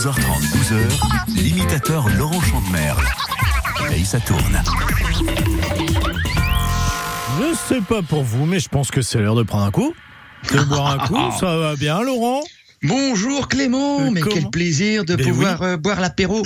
12h30, 0.00 0.20
12h, 0.52 1.34
l'imitateur 1.34 2.08
Laurent 2.10 2.40
Chandemerle. 2.40 3.02
Et 3.92 4.04
ça 4.04 4.20
tourne. 4.20 4.62
Je 7.40 7.56
sais 7.56 7.80
pas 7.80 8.00
pour 8.02 8.22
vous, 8.22 8.46
mais 8.46 8.60
je 8.60 8.68
pense 8.68 8.92
que 8.92 9.02
c'est 9.02 9.18
l'heure 9.18 9.34
de 9.34 9.42
prendre 9.42 9.64
un 9.64 9.72
coup. 9.72 9.92
De 10.52 10.62
boire 10.62 10.92
un 10.92 10.98
coup, 10.98 11.36
ça 11.40 11.56
va 11.56 11.74
bien, 11.74 12.00
Laurent? 12.00 12.42
Bonjour 12.82 13.48
Clément, 13.48 14.02
Euh, 14.06 14.10
mais 14.12 14.20
comment 14.20 14.36
quel 14.36 14.50
plaisir 14.50 15.04
de 15.04 15.16
Ben 15.16 15.26
pouvoir 15.26 15.62
euh, 15.62 15.76
boire 15.76 16.00
l'apéro. 16.00 16.44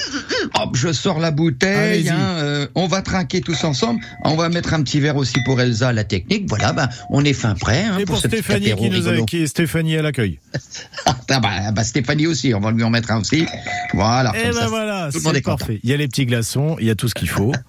Hop, 0.55 0.71
je 0.77 0.91
sors 0.93 1.19
la 1.19 1.31
bouteille, 1.31 2.09
hein, 2.09 2.37
euh, 2.39 2.67
on 2.75 2.87
va 2.87 3.03
trinquer 3.03 3.43
tous 3.43 3.65
ensemble. 3.65 4.01
On 4.25 4.35
va 4.35 4.49
mettre 4.49 4.73
un 4.73 4.83
petit 4.83 4.99
verre 4.99 5.17
aussi 5.17 5.35
pour 5.45 5.61
Elsa, 5.61 5.93
la 5.93 6.05
technique. 6.05 6.47
Voilà, 6.49 6.73
ben, 6.73 6.89
on 7.11 7.23
est 7.25 7.35
fin 7.35 7.55
prêt 7.55 7.85
hein, 7.85 7.99
Et 7.99 8.07
pour 8.07 8.17
Stéphanie 8.19 8.75
qui 8.75 8.89
nous 8.89 9.09
a, 9.09 9.17
qui 9.27 9.43
est 9.43 9.47
Stéphanie 9.47 9.97
à 9.97 10.03
l'accueil. 10.03 10.39
Ah, 11.05 11.41
bah, 11.41 11.71
bah, 11.73 11.85
Stéphanie 11.85 12.27
aussi, 12.27 12.55
on 12.55 12.61
va 12.61 12.71
lui 12.73 12.83
en 12.83 12.91
mettre 12.91 13.11
un 13.11 13.21
aussi. 13.21 13.47
Voilà. 13.95 14.33
Et 14.37 14.43
comme 14.45 14.53
ben 14.55 14.61
ça, 14.61 14.69
voilà, 14.69 15.09
tout 15.11 15.19
le 15.19 15.25
monde 15.25 15.33
c'est 15.33 15.39
est 15.39 15.43
content. 15.43 15.57
parfait. 15.59 15.81
Il 15.83 15.91
y 15.91 15.93
a 15.93 15.97
les 15.97 16.09
petits 16.09 16.27
glaçons, 16.27 16.77
il 16.81 16.87
y 16.87 16.91
a 16.91 16.95
tout 16.95 17.09
ce 17.09 17.15
qu'il 17.15 17.29
faut. 17.29 17.53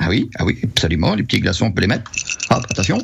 Ah 0.00 0.08
oui, 0.08 0.28
ah 0.36 0.44
oui, 0.44 0.58
absolument. 0.64 1.14
Les 1.14 1.22
petits 1.22 1.38
glaçons, 1.38 1.66
on 1.66 1.70
peut 1.72 1.82
les 1.82 1.86
mettre. 1.86 2.10
Hop, 2.50 2.66
attention. 2.68 3.00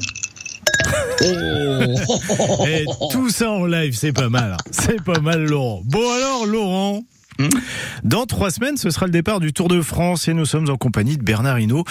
Oh 1.22 2.66
Et 2.68 2.84
tout 3.10 3.28
ça 3.30 3.50
en 3.50 3.66
live, 3.66 3.94
c'est 3.94 4.12
pas 4.12 4.28
mal. 4.28 4.52
hein. 4.52 4.56
C'est 4.70 5.02
pas 5.02 5.20
mal, 5.20 5.44
Laurent. 5.44 5.80
Bon 5.84 6.00
alors, 6.16 6.46
Laurent. 6.46 7.02
Dans 8.04 8.26
trois 8.26 8.50
semaines, 8.50 8.76
ce 8.76 8.90
sera 8.90 9.06
le 9.06 9.12
départ 9.12 9.40
du 9.40 9.52
Tour 9.52 9.66
de 9.68 9.80
France 9.80 10.28
et 10.28 10.34
nous 10.34 10.44
sommes 10.46 10.70
en 10.70 10.76
compagnie 10.76 11.16
de 11.16 11.22
Bernard 11.22 11.58
Hinault. 11.58 11.84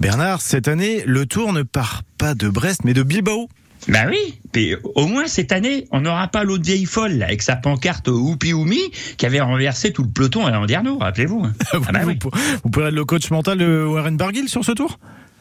Bernard, 0.00 0.40
cette 0.40 0.68
année, 0.68 1.02
le 1.06 1.26
Tour 1.26 1.52
ne 1.52 1.62
part 1.62 2.02
pas 2.16 2.34
de 2.34 2.48
Brest, 2.48 2.80
mais 2.84 2.94
de 2.94 3.02
Bilbao. 3.02 3.48
Bah 3.88 4.00
oui, 4.08 4.40
puis 4.52 4.74
au 4.96 5.06
moins 5.06 5.26
cette 5.28 5.52
année, 5.52 5.86
on 5.92 6.00
n'aura 6.00 6.26
pas 6.28 6.42
l'autre 6.44 6.64
vieille 6.64 6.86
folle 6.86 7.12
là, 7.18 7.26
avec 7.26 7.42
sa 7.42 7.54
pancarte 7.54 8.08
Oupi 8.08 8.52
Oumi 8.52 8.80
qui 9.16 9.26
avait 9.26 9.40
renversé 9.40 9.92
tout 9.92 10.02
le 10.02 10.08
peloton 10.08 10.44
à 10.44 10.50
Landerneau, 10.50 10.98
rappelez-vous. 10.98 11.44
hein. 11.44 11.52
Ah 11.72 11.78
bah 11.92 12.00
vous, 12.02 12.08
oui. 12.08 12.16
pour- 12.16 12.32
vous 12.64 12.70
pourrez 12.70 12.86
être 12.88 12.94
le 12.94 13.04
coach 13.04 13.30
mental 13.30 13.58
de 13.58 13.84
Warren 13.84 14.16
Barguil 14.16 14.48
sur 14.48 14.64
ce 14.64 14.72
Tour? 14.72 14.98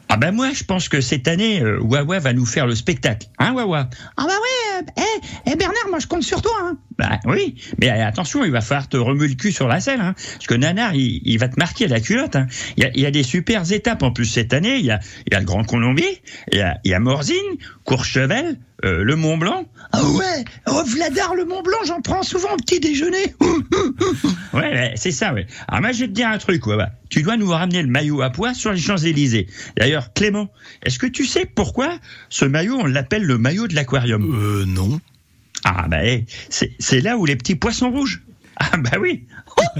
Ah 0.08 0.18
bah 0.18 0.32
moi, 0.32 0.52
je 0.54 0.64
pense 0.64 0.88
que 0.88 1.02
cette 1.02 1.28
année, 1.28 1.62
euh, 1.62 1.80
Wawa 1.82 2.20
va 2.20 2.32
nous 2.34 2.46
faire 2.46 2.68
le 2.68 2.76
spectacle. 2.76 3.28
Hein, 3.40 3.54
Wawa? 3.54 3.90
Ah 4.18 4.24
bah 4.28 4.28
ouais, 4.28 4.82
euh, 4.82 4.92
eh, 4.98 5.52
eh, 5.52 5.56
Bernard, 5.56 5.88
moi 5.90 6.00
je 6.00 6.06
compte 6.08 6.24
sur 6.24 6.42
toi. 6.42 6.52
Hein. 6.64 6.78
Bah 6.98 7.20
oui, 7.26 7.56
mais 7.80 7.90
euh, 7.90 8.06
attention, 8.06 8.46
il 8.46 8.52
va 8.52 8.62
falloir 8.62 8.88
te 8.88 8.98
remuer 8.98 9.28
le 9.28 9.34
cul 9.34 9.52
sur 9.52 9.68
la 9.68 9.80
selle, 9.80 10.00
hein, 10.02 10.14
parce 10.34 10.46
que 10.48 10.54
Nanar, 10.54 10.94
il, 10.94 11.22
il 11.26 11.40
va 11.40 11.50
te 11.50 11.60
marquer 11.60 11.88
la 11.88 12.00
culotte. 12.00 12.36
hein. 12.36 12.46
Il, 12.78 12.84
y 12.84 12.86
a, 12.86 12.92
il 12.94 13.02
y 13.02 13.06
a 13.06 13.12
des 13.12 13.24
super 13.24 13.70
étapes 13.72 14.04
en 14.04 14.12
plus 14.12 14.26
cette 14.26 14.54
année. 14.54 14.78
Il 14.78 14.86
y 14.86 14.92
a, 14.92 15.00
il 15.26 15.34
y 15.34 15.36
a 15.36 15.40
le 15.40 15.46
Grand 15.46 15.64
Colombier, 15.64 16.22
il 16.52 16.60
y 16.60 16.62
a, 16.62 16.78
il 16.84 16.92
y 16.92 16.94
a 16.94 17.00
Morzine, 17.00 17.36
Courchevel, 17.84 18.60
euh, 18.86 19.04
le 19.04 19.16
Mont 19.16 19.38
Blanc. 19.38 19.66
Ah 19.92 20.04
ouais, 20.04 20.46
oh, 20.68 20.84
Vladar, 20.86 21.36
le 21.36 21.46
Mont 21.46 21.62
Blanc, 21.62 21.78
j'en 21.86 22.02
prends 22.02 22.24
souvent 22.24 22.54
au 22.54 22.58
petit 22.58 22.80
déjeuner. 22.80 23.36
Ouais, 24.54 24.72
ouais, 24.72 24.94
c'est 24.96 25.12
ça, 25.12 25.34
ouais. 25.34 25.48
Alors 25.68 25.82
moi, 25.82 25.92
je 25.92 26.02
vais 26.02 26.08
te 26.08 26.14
dire 26.14 26.30
un 26.30 26.38
truc, 26.38 26.66
ouais, 26.66 26.76
ouais. 26.76 26.86
Tu 27.10 27.24
dois 27.24 27.36
nous 27.36 27.50
ramener 27.50 27.82
le 27.82 27.90
maillot 27.90 28.22
à 28.22 28.30
poids 28.30 28.54
sur 28.54 28.72
les 28.72 28.80
Champs-Élysées. 28.80 29.48
D'ailleurs, 29.76 30.14
Clément, 30.14 30.50
est-ce 30.84 30.98
que 30.98 31.08
tu 31.08 31.26
sais 31.26 31.46
pourquoi 31.46 32.00
ce 32.30 32.46
maillot, 32.46 32.78
on 32.80 32.86
l'appelle 32.86 33.24
le 33.24 33.38
maillot 33.38 33.68
de 33.68 33.76
l'aquarium? 33.76 34.34
Euh, 34.34 34.66
non. 34.66 35.02
Ah 35.66 35.88
bah, 35.90 36.06
eh, 36.06 36.26
c'est 36.50 36.72
c'est 36.80 37.02
là 37.02 37.18
où 37.18 37.26
les 37.26 37.36
petits 37.36 37.56
poissons 37.56 37.92
rouges. 37.92 38.22
Ah 38.58 38.78
bah 38.78 38.98
oui. 39.02 39.26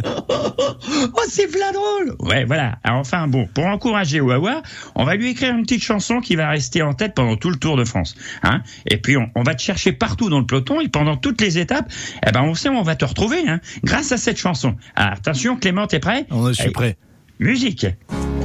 Oh, 0.04 1.22
c'est 1.28 1.46
v'là 1.46 1.72
drôle. 1.72 2.16
Ouais, 2.20 2.46
voilà. 2.46 2.78
Alors, 2.84 3.00
enfin, 3.00 3.28
bon, 3.28 3.48
pour 3.54 3.66
encourager 3.66 4.22
Wawa, 4.22 4.62
on 4.96 5.04
va 5.04 5.16
lui 5.16 5.30
écrire 5.30 5.56
une 5.56 5.64
petite 5.64 5.84
chanson 5.84 6.20
qui 6.20 6.36
va 6.36 6.50
rester 6.50 6.82
en 6.82 6.94
tête 6.94 7.14
pendant 7.16 7.36
tout 7.36 7.50
le 7.50 7.58
Tour 7.58 7.78
de 7.78 7.86
France. 7.86 8.16
Hein 8.44 8.62
et 8.88 8.98
puis, 8.98 9.18
on, 9.18 9.30
on 9.36 9.44
va 9.44 9.56
te 9.56 9.62
chercher 9.62 9.92
partout 9.92 10.30
dans 10.30 10.40
le 10.40 10.46
peloton 10.46 10.82
et 10.82 10.88
pendant 10.88 11.18
toutes 11.18 11.42
les 11.42 11.58
étapes, 11.58 11.92
eh 12.26 12.32
ben, 12.32 12.42
on 12.42 12.54
sait 12.56 12.70
où 12.70 12.74
on 12.74 12.84
va 12.84 12.96
te 12.96 13.06
retrouver, 13.06 13.48
hein, 13.48 13.60
grâce 13.84 14.12
à 14.12 14.18
cette 14.18 14.38
chanson. 14.38 14.76
Alors, 14.96 15.14
attention, 15.14 15.58
Clément, 15.58 15.88
t'es 15.88 16.00
prêt? 16.00 16.28
Je 16.32 16.54
suis 16.54 16.72
prêt. 16.72 16.98
Musique. 17.40 17.86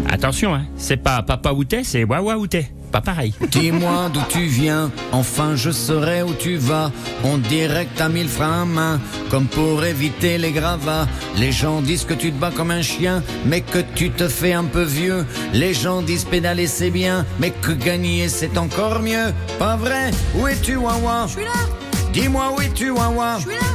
Attention, 0.09 0.55
hein, 0.55 0.67
c'est 0.77 0.97
pas 0.97 1.23
Papa 1.23 1.53
t'es, 1.69 1.85
c'est 1.85 2.05
Wawa 2.05 2.37
t'es. 2.48 2.70
Pas 2.92 3.00
pareil. 3.00 3.34
Dis-moi 3.50 4.10
d'où 4.12 4.20
tu 4.28 4.45
viens, 4.46 4.90
enfin 5.12 5.55
je 5.55 5.70
saurai 5.70 6.23
où 6.23 6.33
tu 6.34 6.56
vas. 6.56 6.90
On 7.24 7.39
dirait 7.39 7.86
que 7.86 7.96
t'as 7.98 8.08
mille 8.08 8.28
freins 8.28 8.62
à 8.62 8.64
main, 8.64 9.01
comme 9.30 9.46
pour 9.46 9.84
éviter 9.84 10.39
les 10.39 10.52
gravats. 10.52 11.06
Les 11.36 11.52
gens 11.52 11.80
disent 11.80 12.05
que 12.05 12.14
tu 12.14 12.33
te 12.33 12.39
bats 12.39 12.52
comme 12.55 12.70
un 12.70 12.83
chien, 12.83 13.23
mais 13.46 13.61
que 13.61 13.79
tu 13.95 14.11
te 14.11 14.29
fais 14.29 14.52
un 14.52 14.64
peu 14.64 14.83
vieux. 14.83 15.24
Les 15.52 15.74
gens 15.74 16.02
disent 16.02 16.24
pédaler 16.24 16.67
c'est 16.67 16.90
bien, 16.90 17.24
mais 17.39 17.50
que 17.50 17.73
gagner 17.73 18.29
c'est 18.29 18.58
encore 18.58 19.00
mieux. 19.00 19.33
Pas 19.58 19.77
vrai? 19.77 20.11
Où 20.36 20.46
es-tu, 20.46 20.77
Wawa 20.77 21.27
Je 21.27 21.33
suis 21.33 21.45
là, 21.45 21.61
Dis-moi 22.12 22.55
où 22.56 22.61
es-tu, 22.61 22.90
Wawa 22.90 23.36
je 23.39 23.42
suis 23.50 23.55
là. 23.55 23.67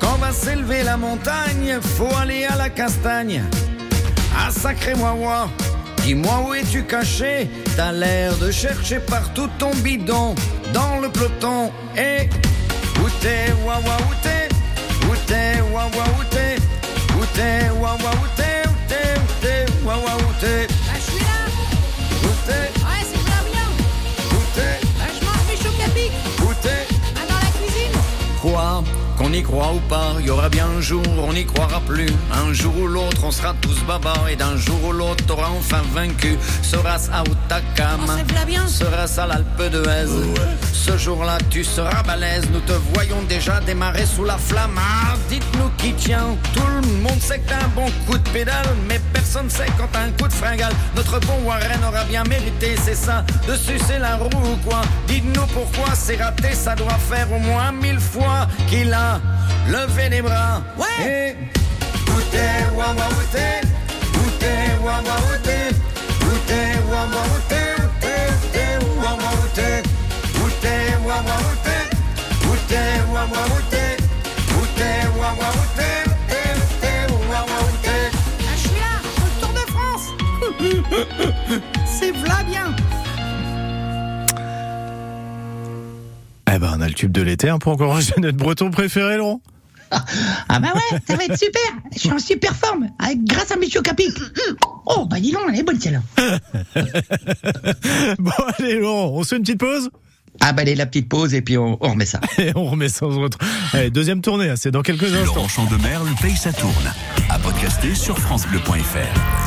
Quand 0.00 0.16
va 0.16 0.32
s'élever 0.32 0.82
la 0.82 0.96
montagne, 0.96 1.78
faut 1.80 2.14
aller 2.20 2.44
à 2.44 2.56
la 2.56 2.68
castagne. 2.68 3.42
Ah 4.36 4.50
sacré 4.50 4.94
Wawa, 4.94 5.48
dis-moi 6.08 6.42
où 6.48 6.54
es-tu 6.54 6.84
caché? 6.84 7.50
T'as 7.76 7.92
l'air 7.92 8.34
de 8.38 8.50
chercher 8.50 8.98
partout 8.98 9.48
ton 9.58 9.72
bidon 9.84 10.34
dans 10.72 11.00
le 11.02 11.10
peloton. 11.10 11.70
Et 11.98 12.30
où 13.00 13.08
t'es? 13.20 13.52
Wawa, 13.66 13.96
où 14.08 14.14
t'es? 14.22 14.48
Où 15.06 15.14
t'es? 15.26 15.60
Wawa, 15.70 16.04
où 16.18 16.24
t'es? 16.30 16.56
Où 17.14 17.24
t'es? 17.34 17.68
Wawa, 17.78 18.10
Où 18.22 18.28
t'es, 18.38 18.62
où 18.70 19.32
t'es? 19.42 19.66
Wawa, 19.84 20.12
où 20.16 20.32
t'es? 20.40 20.77
Qu'on 29.18 29.32
y 29.32 29.42
croit 29.42 29.72
ou 29.74 29.80
pas, 29.88 30.14
il 30.20 30.26
y 30.26 30.30
aura 30.30 30.48
bien 30.48 30.66
un 30.78 30.80
jour, 30.80 31.02
on 31.26 31.32
n'y 31.32 31.44
croira 31.44 31.80
plus. 31.80 32.08
Un 32.32 32.52
jour 32.52 32.72
ou 32.78 32.86
l'autre, 32.86 33.24
on 33.24 33.32
sera 33.32 33.52
tous 33.60 33.82
baba, 33.82 34.14
et 34.30 34.36
d'un 34.36 34.56
jour 34.56 34.78
ou 34.84 34.92
l'autre, 34.92 35.26
t'auras 35.26 35.50
enfin 35.58 35.82
vaincu. 35.92 36.38
Sera-ce 36.62 37.10
à 37.10 37.24
bien. 38.46 38.66
Sera-ce 38.68 39.20
à 39.20 39.26
l'Alpe 39.26 39.62
d'Huez 39.72 40.06
Ce 40.72 40.96
jour-là, 40.96 41.38
tu 41.50 41.64
seras 41.64 42.02
balèze, 42.04 42.48
nous 42.52 42.60
te 42.60 42.72
voyons 42.94 43.20
déjà 43.28 43.60
démarrer 43.60 44.06
sous 44.06 44.24
la 44.24 44.38
flamme. 44.38 44.78
Ah, 44.78 45.16
dites-nous 45.28 45.70
qui 45.78 45.92
tient, 45.94 46.36
tout 46.54 46.62
le 46.80 46.86
monde 47.02 47.20
sait 47.20 47.40
que 47.40 47.48
t'as 47.48 47.64
un 47.64 47.68
bon 47.74 47.90
coup 48.06 48.18
de 48.18 48.28
pédale, 48.30 48.68
mais 48.88 49.00
personne 49.12 49.50
sait 49.50 49.66
quand 49.76 49.88
t'as 49.92 50.02
un 50.02 50.10
coup 50.10 50.28
de 50.28 50.32
fringale. 50.32 50.72
Notre 50.94 51.18
bon 51.20 51.40
Warren 51.44 51.82
aura 51.86 52.04
bien 52.04 52.22
mérité, 52.24 52.76
c'est 52.84 52.94
ça, 52.94 53.24
de 53.48 53.56
sucer 53.56 53.98
la 53.98 54.16
roue 54.16 54.28
ou 54.28 54.56
quoi? 54.68 54.82
Dites-nous 55.08 55.46
pourquoi 55.46 55.94
c'est 55.94 56.22
raté, 56.22 56.52
ça 56.52 56.74
doit 56.76 56.98
faire 57.10 57.26
au 57.32 57.40
moins 57.40 57.72
mille 57.72 58.00
fois 58.00 58.46
qu'il 58.68 58.92
a 58.92 59.07
levé 59.68 60.08
les 60.08 60.22
bras. 60.22 60.62
Ouais. 60.76 61.06
Et 61.06 61.48
Ah, 78.80 79.00
pour 79.16 79.26
le 79.26 79.40
Tour 79.40 79.52
de 79.52 79.64
France. 79.72 80.06
c'est 82.00 82.12
v'là 82.12 82.42
bien. 82.44 82.74
Eh 86.58 86.60
ben, 86.60 86.74
on 86.76 86.80
a 86.80 86.88
le 86.88 86.94
tube 86.94 87.12
de 87.12 87.22
l'été 87.22 87.48
hein, 87.48 87.60
pour 87.60 87.70
encourager 87.70 88.14
notre 88.16 88.36
breton 88.36 88.72
préféré, 88.72 89.16
Laurent. 89.16 89.40
Ah 89.92 90.58
bah 90.58 90.72
ouais, 90.74 90.98
ça 91.06 91.14
va 91.14 91.24
être 91.24 91.38
super. 91.38 91.62
Je 91.92 92.00
suis 92.00 92.10
en 92.10 92.18
super 92.18 92.52
forme, 92.52 92.88
avec, 92.98 93.22
grâce 93.22 93.52
à 93.52 93.56
Monsieur 93.56 93.80
Capic. 93.80 94.10
Oh, 94.84 95.06
bah 95.06 95.20
dis 95.20 95.30
donc, 95.30 95.42
elle 95.48 95.60
est 95.60 95.62
bonne 95.62 95.78
celle-là. 95.78 96.02
Bon, 98.18 98.32
allez, 98.58 98.80
Laurent, 98.80 99.12
on 99.14 99.22
se 99.22 99.28
fait 99.28 99.36
une 99.36 99.42
petite 99.42 99.60
pause 99.60 99.88
Ah 100.40 100.52
bah 100.52 100.62
allez, 100.62 100.74
la 100.74 100.86
petite 100.86 101.08
pause 101.08 101.32
et 101.32 101.42
puis 101.42 101.56
on, 101.56 101.78
on 101.80 101.90
remet 101.90 102.06
ça. 102.06 102.20
et 102.38 102.50
on 102.56 102.64
remet 102.64 102.88
ça, 102.88 103.06
on 103.06 103.12
se 103.12 103.18
retrouve. 103.20 103.48
Allez, 103.72 103.90
deuxième 103.90 104.20
tournée, 104.20 104.50
hein, 104.50 104.56
c'est 104.56 104.72
dans 104.72 104.82
quelques 104.82 105.14
instants. 105.14 105.36
Laurent 105.36 105.48
Chandemerle 105.48 106.08
paye 106.20 106.36
sa 106.36 106.52
tourne. 106.52 106.92
À 107.30 107.38
podcaster 107.38 107.94
sur 107.94 108.18
FranceBleu.fr. 108.18 109.37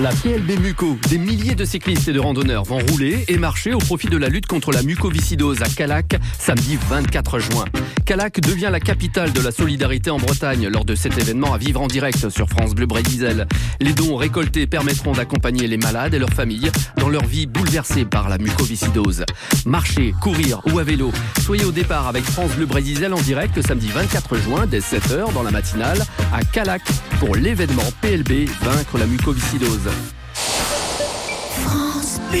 La 0.00 0.10
PLB 0.10 0.60
Muco, 0.60 0.96
des 1.08 1.18
milliers 1.18 1.56
de 1.56 1.64
cyclistes 1.64 2.06
et 2.06 2.12
de 2.12 2.20
randonneurs 2.20 2.62
vont 2.62 2.78
rouler 2.78 3.24
et 3.26 3.36
marcher 3.36 3.74
au 3.74 3.78
profit 3.78 4.06
de 4.06 4.16
la 4.16 4.28
lutte 4.28 4.46
contre 4.46 4.70
la 4.70 4.84
mucoviscidose 4.84 5.60
à 5.60 5.68
Calac 5.68 6.14
samedi 6.38 6.78
24 6.88 7.40
juin. 7.40 7.64
Calac 8.06 8.40
devient 8.40 8.68
la 8.70 8.78
capitale 8.78 9.32
de 9.32 9.40
la 9.40 9.50
solidarité 9.50 10.10
en 10.10 10.18
Bretagne 10.18 10.68
lors 10.68 10.84
de 10.84 10.94
cet 10.94 11.18
événement 11.18 11.52
à 11.52 11.58
vivre 11.58 11.80
en 11.80 11.88
direct 11.88 12.28
sur 12.28 12.48
France 12.48 12.76
Bleu 12.76 12.86
Brésil. 12.86 13.48
Les 13.80 13.92
dons 13.92 14.14
récoltés 14.14 14.68
permettront 14.68 15.12
d'accompagner 15.12 15.66
les 15.66 15.78
malades 15.78 16.14
et 16.14 16.20
leurs 16.20 16.32
familles 16.32 16.70
dans 16.96 17.08
leur 17.08 17.24
vie 17.24 17.46
bouleversée 17.46 18.04
par 18.04 18.28
la 18.28 18.38
mucoviscidose. 18.38 19.24
Marcher, 19.66 20.14
courir 20.20 20.60
ou 20.72 20.78
à 20.78 20.84
vélo, 20.84 21.10
soyez 21.44 21.64
au 21.64 21.72
départ 21.72 22.06
avec 22.06 22.22
France 22.22 22.52
Bleu 22.52 22.66
Brésil 22.66 23.04
en 23.12 23.20
direct 23.20 23.60
samedi 23.66 23.88
24 23.88 24.36
juin 24.36 24.66
dès 24.66 24.78
7h 24.78 25.32
dans 25.34 25.42
la 25.42 25.50
matinale 25.50 25.98
à 26.32 26.44
Calac 26.44 26.82
pour 27.18 27.34
l'événement 27.34 27.90
PLB 28.00 28.48
Vaincre 28.62 28.96
la 28.96 29.06
mucoviscidose. 29.06 29.87
France 31.52 32.20
Bleu. 32.30 32.40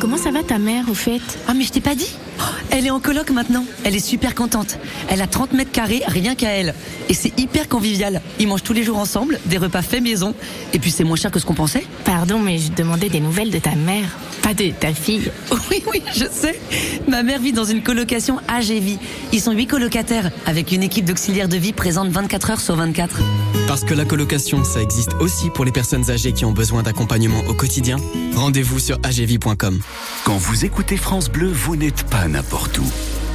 comment 0.00 0.16
ça 0.16 0.30
va 0.30 0.42
ta 0.42 0.58
mère 0.58 0.84
au 0.90 0.94
fait? 0.94 1.20
Ah 1.48 1.54
mais 1.54 1.64
je 1.64 1.72
t'ai 1.72 1.80
pas 1.80 1.94
dit 1.94 2.10
Oh, 2.40 2.42
Elle 2.70 2.86
est 2.86 2.90
en 2.90 3.00
coloc 3.00 3.30
maintenant. 3.30 3.64
Elle 3.84 3.94
est 3.94 4.00
super 4.04 4.34
contente. 4.34 4.78
Elle 5.08 5.22
a 5.22 5.26
30 5.26 5.52
mètres 5.52 5.70
carrés, 5.70 6.02
rien 6.06 6.34
qu'à 6.34 6.50
elle. 6.50 6.74
Et 7.08 7.14
c'est 7.14 7.38
hyper 7.38 7.68
convivial. 7.68 8.20
Ils 8.40 8.48
mangent 8.48 8.62
tous 8.64 8.72
les 8.72 8.82
jours 8.82 8.98
ensemble, 8.98 9.38
des 9.46 9.58
repas 9.58 9.82
faits 9.82 10.02
maison. 10.02 10.34
Et 10.72 10.78
puis 10.78 10.90
c'est 10.90 11.04
moins 11.04 11.16
cher 11.16 11.30
que 11.30 11.38
ce 11.38 11.46
qu'on 11.46 11.54
pensait. 11.54 11.86
Pardon, 12.04 12.38
mais 12.40 12.58
je 12.58 12.72
demandais 12.72 13.08
des 13.08 13.20
nouvelles 13.20 13.50
de 13.50 13.58
ta 13.58 13.74
mère, 13.76 14.08
pas 14.44 14.52
de 14.52 14.70
ta 14.70 14.92
fille. 14.92 15.32
Oui, 15.70 15.82
oui, 15.90 16.02
je 16.14 16.24
sais. 16.30 16.60
Ma 17.08 17.22
mère 17.22 17.40
vit 17.40 17.52
dans 17.52 17.64
une 17.64 17.82
colocation 17.82 18.38
AGV. 18.48 18.98
Ils 19.32 19.40
sont 19.40 19.52
huit 19.52 19.66
colocataires, 19.66 20.30
avec 20.44 20.72
une 20.72 20.82
équipe 20.82 21.06
d'auxiliaires 21.06 21.48
de 21.48 21.56
vie 21.56 21.72
présente 21.72 22.10
24 22.10 22.50
heures 22.50 22.60
sur 22.60 22.76
24. 22.76 23.20
Parce 23.66 23.82
que 23.82 23.94
la 23.94 24.04
colocation, 24.04 24.62
ça 24.62 24.82
existe 24.82 25.14
aussi 25.20 25.48
pour 25.48 25.64
les 25.64 25.72
personnes 25.72 26.10
âgées 26.10 26.32
qui 26.32 26.44
ont 26.44 26.52
besoin 26.52 26.82
d'accompagnement 26.82 27.40
au 27.48 27.54
quotidien. 27.54 27.96
Rendez-vous 28.36 28.78
sur 28.78 28.98
agv.com. 29.02 29.80
Quand 30.24 30.36
vous 30.36 30.66
écoutez 30.66 30.98
France 30.98 31.30
Bleu, 31.30 31.50
vous 31.50 31.76
n'êtes 31.76 32.04
pas 32.04 32.28
n'importe 32.28 32.78
où. 32.78 32.84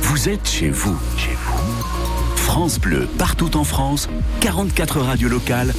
Vous 0.04 0.30
êtes 0.30 0.48
chez 0.48 0.70
vous. 0.70 0.98
Chez 1.18 1.36
vous. 1.46 2.36
France 2.36 2.80
Bleu, 2.80 3.08
partout 3.18 3.58
en 3.58 3.64
France, 3.64 4.08
44 4.42 5.00
radios 5.02 5.30
locales, 5.30 5.74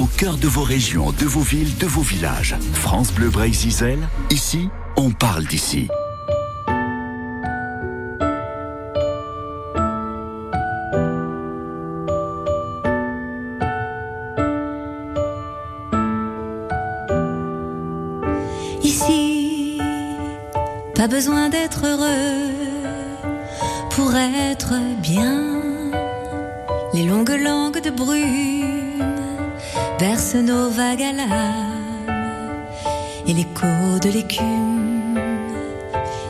au 0.00 0.06
cœur 0.06 0.38
de 0.38 0.48
vos 0.48 0.62
régions, 0.62 1.12
de 1.12 1.26
vos 1.26 1.42
villes, 1.42 1.76
de 1.76 1.86
vos 1.86 2.00
villages. 2.00 2.56
France 2.72 3.12
Bleu 3.12 3.28
Brésil, 3.28 3.98
ici, 4.30 4.70
on 4.96 5.10
parle 5.10 5.44
d'ici. 5.44 5.88
Ici, 18.82 19.78
pas 20.94 21.08
besoin 21.08 21.50
d'être 21.50 21.84
heureux 21.84 22.54
pour 23.90 24.14
être 24.14 24.74
bien. 25.02 25.60
Les 26.94 27.04
longues 27.04 27.38
langues 27.38 27.82
de 27.82 27.90
brume 27.90 28.59
bercent 30.00 30.42
nos 30.42 30.70
vagues 30.70 31.02
à 31.02 31.12
l'âme 31.12 32.64
et 33.26 33.34
l'écho 33.34 33.98
de 34.02 34.08
l'écume 34.08 35.18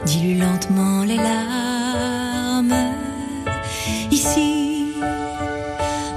dilue 0.04 0.40
lentement 0.40 1.04
les 1.04 1.16
larmes. 1.16 2.74
Ici, 4.10 4.94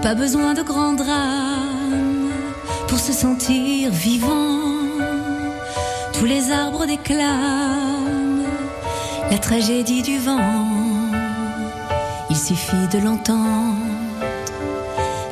pas 0.02 0.16
besoin 0.16 0.56
de 0.56 0.64
grands 0.64 0.94
drames 0.94 2.32
pour 2.88 2.98
se 2.98 3.14
sentir 3.14 3.92
vivant. 3.92 4.62
Tous 6.14 6.26
les 6.26 6.52
arbres 6.52 6.88
déclament 6.88 8.46
la 9.30 9.38
tragédie 9.38 10.02
du 10.02 10.18
vent. 10.18 10.40
Il 12.32 12.38
suffit 12.38 12.88
de 12.92 12.98
l'entendre 12.98 13.78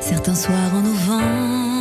certains 0.00 0.36
soirs 0.36 0.72
en 0.72 0.82
novembre. 0.82 1.71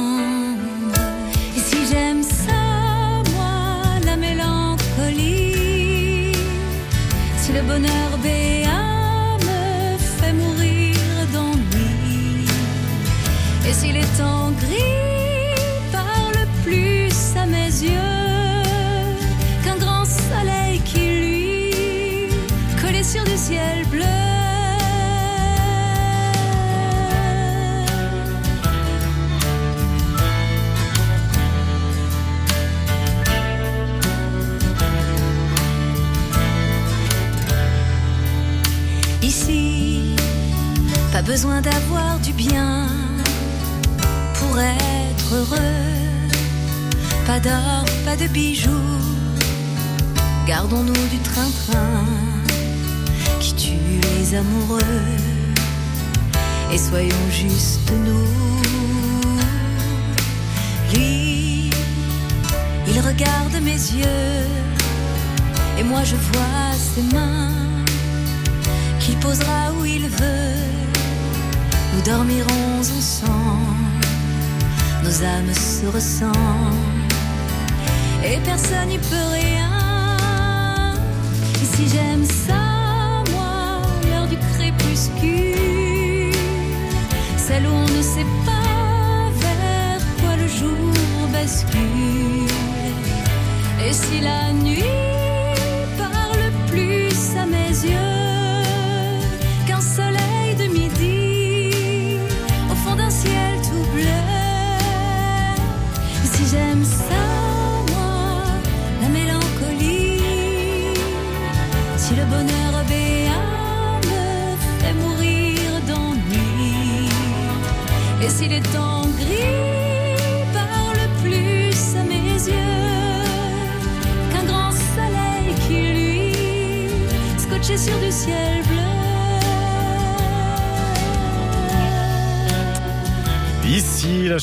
Parlent 15.92 16.48
plus 16.64 17.14
à 17.36 17.46
mes 17.46 17.66
yeux 17.66 18.64
qu'un 19.64 19.78
grand 19.78 20.06
soleil 20.06 20.80
qui 20.82 21.00
lui 21.00 22.28
collé 22.82 23.04
sur 23.04 23.24
du 23.24 23.38
ciel 23.38 23.86
bleu. 23.90 24.06
Ici, 39.24 40.16
pas 41.12 41.22
besoin 41.22 41.62
d'avoir 41.62 41.91
Pas 47.32 47.40
d'or, 47.40 47.86
pas 48.04 48.18
de 48.18 48.28
bijoux. 48.28 49.00
Gardons-nous 50.46 51.08
du 51.14 51.18
train-train 51.20 52.04
qui 53.40 53.54
tue 53.54 54.02
les 54.02 54.36
amoureux. 54.36 55.00
Et 56.74 56.78
soyons 56.78 57.26
juste 57.32 57.90
nous. 58.06 59.40
Lui, 60.94 61.70
il 62.90 63.00
regarde 63.00 63.56
mes 63.64 63.82
yeux. 64.00 64.46
Et 65.80 65.84
moi 65.86 66.04
je 66.04 66.18
vois 66.18 66.74
ses 66.76 67.16
mains 67.16 67.48
qu'il 69.00 69.16
posera 69.20 69.72
où 69.80 69.86
il 69.86 70.10
veut. 70.10 70.66
Nous 71.94 72.02
dormirons 72.02 72.80
ensemble, 72.82 74.06
nos 75.06 75.24
âmes 75.24 75.54
se 75.54 75.86
ressemblent, 75.86 77.01
et 78.24 78.38
personne 78.44 78.90
n'y 78.90 78.98
peut 78.98 79.30
rien. 79.32 79.70
Et 81.62 81.66
si 81.76 81.88
j'aime 81.90 82.26
ça, 82.26 83.24
moi, 83.32 83.82
l'heure 84.10 84.28
du 84.28 84.38
crépuscule, 84.54 86.36
celle 87.38 87.66
où 87.68 87.74
on 87.74 87.88
ne 87.98 88.02
sait 88.02 88.32
pas 88.46 89.30
vers 89.46 90.02
quoi 90.20 90.36
le 90.36 90.48
jour 90.48 91.28
bascule. 91.32 92.48
Et 93.88 93.94
si 93.94 94.22
la 94.22 94.54
nuit 94.54 95.21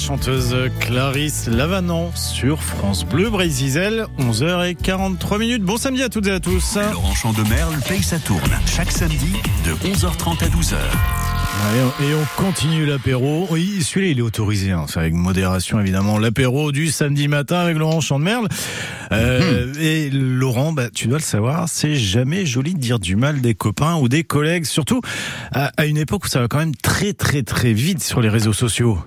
chanteuse 0.09 0.57
Clarisse 0.81 1.49
Lavanon 1.49 2.11
sur 2.15 2.62
France 2.62 3.05
Bleu 3.05 3.29
Brésil, 3.29 4.07
11h43 4.19 5.38
minutes. 5.38 5.62
Bon 5.62 5.77
samedi 5.77 6.03
à 6.03 6.09
toutes 6.09 6.27
et 6.29 6.31
à 6.31 6.41
tous. 6.41 6.79
Laurent 6.93 7.15
Chandemerle 7.15 7.75
paye 7.87 8.03
sa 8.03 8.19
tourne 8.19 8.41
chaque 8.65 8.91
samedi 8.91 9.35
de 9.67 9.73
11h30 9.87 10.43
à 10.43 10.49
12h. 10.49 10.77
Allez, 11.69 12.11
et 12.11 12.15
on 12.15 12.43
continue 12.43 12.87
l'apéro. 12.87 13.49
Oui, 13.50 13.83
celui-là, 13.83 14.12
il 14.12 14.19
est 14.21 14.23
autorisé, 14.23 14.71
hein. 14.71 14.87
c'est 14.88 14.99
avec 14.99 15.12
modération 15.12 15.79
évidemment. 15.79 16.17
L'apéro 16.17 16.73
du 16.73 16.87
samedi 16.87 17.29
matin 17.29 17.59
avec 17.59 17.77
Laurent 17.77 18.00
Chandemerle. 18.00 18.49
Euh, 19.12 19.75
Et 19.79 20.09
Laurent, 20.09 20.73
bah, 20.73 20.88
tu 20.88 21.09
dois 21.09 21.19
le 21.19 21.23
savoir, 21.23 21.69
c'est 21.69 21.97
jamais 21.97 22.47
joli 22.47 22.73
de 22.73 22.81
dire 22.81 22.99
du 22.99 23.15
mal 23.15 23.43
des 23.43 23.55
copains 23.55 23.97
ou 23.97 24.09
des 24.09 24.25
collègues, 24.25 24.65
surtout 24.65 25.03
à, 25.53 25.71
à 25.77 25.85
une 25.85 25.99
époque 25.99 26.25
où 26.25 26.29
ça 26.29 26.41
va 26.41 26.49
quand 26.49 26.61
même 26.61 26.75
très 26.77 27.12
très 27.12 27.43
très 27.43 27.75
vite 27.75 28.03
sur 28.03 28.23
les 28.23 28.31
réseaux 28.31 28.55
sociaux. 28.55 28.99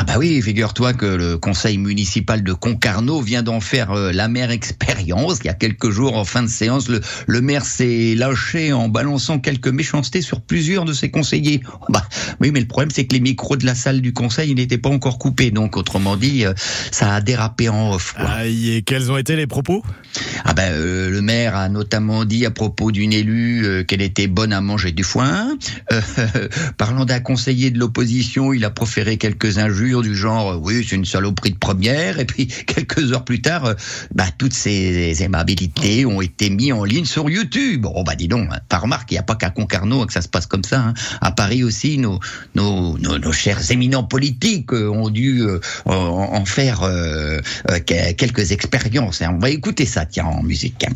Ah 0.00 0.04
bah 0.04 0.14
oui, 0.16 0.40
figure-toi 0.40 0.92
que 0.92 1.06
le 1.06 1.38
conseil 1.38 1.76
municipal 1.76 2.44
de 2.44 2.52
Concarneau 2.52 3.20
vient 3.20 3.42
d'en 3.42 3.58
faire 3.58 3.90
euh, 3.90 4.12
la 4.12 4.28
mère 4.28 4.52
expérience. 4.52 5.40
Il 5.42 5.46
y 5.46 5.50
a 5.50 5.54
quelques 5.54 5.90
jours, 5.90 6.16
en 6.16 6.24
fin 6.24 6.44
de 6.44 6.48
séance, 6.48 6.88
le, 6.88 7.00
le 7.26 7.40
maire 7.40 7.64
s'est 7.64 8.14
lâché 8.14 8.72
en 8.72 8.88
balançant 8.88 9.40
quelques 9.40 9.66
méchancetés 9.66 10.22
sur 10.22 10.40
plusieurs 10.40 10.84
de 10.84 10.92
ses 10.92 11.10
conseillers. 11.10 11.62
Bah 11.88 12.04
oui, 12.38 12.52
mais 12.52 12.60
le 12.60 12.68
problème 12.68 12.92
c'est 12.94 13.06
que 13.06 13.14
les 13.14 13.18
micros 13.20 13.56
de 13.56 13.66
la 13.66 13.74
salle 13.74 14.00
du 14.00 14.12
conseil 14.12 14.54
n'étaient 14.54 14.78
pas 14.78 14.88
encore 14.88 15.18
coupés, 15.18 15.50
donc 15.50 15.76
autrement 15.76 16.16
dit, 16.16 16.46
euh, 16.46 16.54
ça 16.92 17.16
a 17.16 17.20
dérapé 17.20 17.68
en 17.68 17.90
off. 17.92 18.12
quoi. 18.12 18.24
Aïe, 18.30 18.76
et 18.76 18.82
quels 18.82 19.10
ont 19.10 19.16
été 19.16 19.34
les 19.34 19.48
propos? 19.48 19.82
Ah 20.44 20.54
ben, 20.54 20.72
euh, 20.74 21.10
le 21.10 21.22
maire 21.22 21.56
a 21.56 21.68
notamment 21.68 22.24
dit 22.24 22.46
à 22.46 22.52
propos 22.52 22.92
d'une 22.92 23.12
élue 23.12 23.66
euh, 23.66 23.82
qu'elle 23.82 24.02
était 24.02 24.28
bonne 24.28 24.52
à 24.52 24.60
manger 24.60 24.92
du 24.92 25.02
foin. 25.02 25.58
Parlant 26.76 27.04
d'un 27.04 27.18
conseiller 27.18 27.72
de 27.72 27.80
l'opposition, 27.80 28.52
il 28.52 28.64
a 28.64 28.70
proféré 28.70 29.16
quelques 29.16 29.58
injures 29.58 29.87
injures 29.88 30.02
du 30.02 30.14
genre, 30.16 30.52
euh, 30.52 30.56
oui, 30.60 30.84
c'est 30.88 30.96
une 30.96 31.04
saloperie 31.04 31.52
de 31.52 31.58
première, 31.58 32.18
et 32.20 32.24
puis 32.24 32.46
quelques 32.66 33.12
heures 33.12 33.24
plus 33.24 33.40
tard, 33.40 33.64
euh, 33.64 33.74
bah, 34.14 34.26
toutes 34.36 34.52
ces 34.54 35.22
aimabilités 35.22 36.04
ont 36.06 36.20
été 36.20 36.50
mises 36.50 36.72
en 36.72 36.84
ligne 36.84 37.04
sur 37.04 37.28
YouTube. 37.30 37.86
Oh, 37.92 38.04
bah, 38.04 38.14
dis 38.14 38.28
donc, 38.28 38.48
hein, 38.52 38.58
t'as 38.68 38.78
remarqué, 38.78 39.14
il 39.14 39.14
n'y 39.14 39.20
a 39.20 39.22
pas 39.22 39.36
qu'à 39.36 39.50
Concarneau 39.50 40.04
que 40.06 40.12
ça 40.12 40.20
se 40.22 40.28
passe 40.28 40.46
comme 40.46 40.64
ça. 40.64 40.80
hein. 40.80 40.94
À 41.20 41.30
Paris 41.32 41.62
aussi, 41.64 41.98
nos, 41.98 42.20
nos, 42.54 42.98
nos, 42.98 43.18
nos 43.18 43.32
chers 43.32 43.70
éminents 43.70 44.04
politiques 44.04 44.72
euh, 44.72 44.88
ont 44.88 45.08
dû 45.10 45.42
euh, 45.42 45.60
en, 45.86 45.92
en 45.94 46.44
faire 46.44 46.82
euh, 46.82 47.40
que- 47.86 48.12
quelques 48.12 48.52
expériences. 48.52 49.22
hein. 49.22 49.30
On 49.34 49.38
va 49.38 49.50
écouter 49.50 49.86
ça, 49.86 50.04
tiens, 50.06 50.26
en 50.26 50.42
musique. 50.42 50.84
hein. 50.84 50.92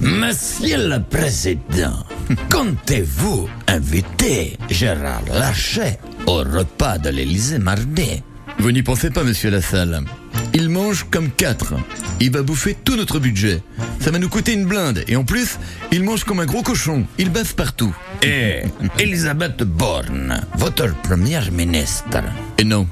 Monsieur 0.00 0.88
le 0.88 1.02
Président, 1.02 2.04
comptez-vous 2.50 3.48
inviter 3.66 4.56
Gérard 4.70 5.22
Lachet 5.32 5.98
au 6.26 6.36
repas 6.36 6.98
de 6.98 7.10
l'Élysée 7.10 7.58
mardi 7.58 8.22
Vous 8.58 8.72
n'y 8.72 8.82
pensez 8.82 9.10
pas, 9.10 9.24
monsieur 9.24 9.50
Lassalle. 9.50 10.02
Il 10.54 10.68
mange 10.68 11.06
comme 11.10 11.30
quatre. 11.30 11.74
Il 12.20 12.30
va 12.30 12.42
bouffer 12.42 12.76
tout 12.84 12.96
notre 12.96 13.18
budget. 13.18 13.62
Ça 14.00 14.10
va 14.10 14.18
nous 14.18 14.28
coûter 14.28 14.52
une 14.52 14.66
blinde. 14.66 15.02
Et 15.08 15.16
en 15.16 15.24
plus, 15.24 15.58
il 15.90 16.04
mange 16.04 16.24
comme 16.24 16.40
un 16.40 16.46
gros 16.46 16.62
cochon. 16.62 17.04
Il 17.18 17.30
bave 17.30 17.54
partout. 17.54 17.94
Et 18.22 18.62
Elisabeth 18.98 19.62
Borne, 19.62 20.40
votre 20.56 20.94
première 21.02 21.50
ministre. 21.50 22.18
Et 22.58 22.64
non. 22.64 22.86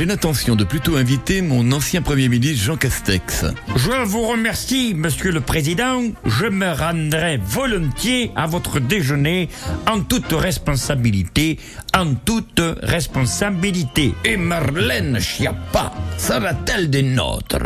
J'ai 0.00 0.06
l'intention 0.06 0.56
de 0.56 0.64
plutôt 0.64 0.96
inviter 0.96 1.42
mon 1.42 1.72
ancien 1.72 2.00
Premier 2.00 2.30
ministre 2.30 2.64
Jean 2.64 2.78
Castex. 2.78 3.44
Je 3.76 4.02
vous 4.06 4.22
remercie, 4.22 4.94
Monsieur 4.94 5.30
le 5.30 5.42
Président. 5.42 6.00
Je 6.24 6.46
me 6.46 6.72
rendrai 6.72 7.36
volontiers 7.36 8.30
à 8.34 8.46
votre 8.46 8.80
déjeuner 8.80 9.50
en 9.86 10.00
toute 10.00 10.32
responsabilité, 10.32 11.58
en 11.94 12.14
toute 12.14 12.62
responsabilité. 12.82 14.14
Et 14.24 14.38
Marlène 14.38 15.20
Schiappa 15.20 15.92
sera-t-elle 16.16 16.88
des 16.88 17.02
nôtres? 17.02 17.58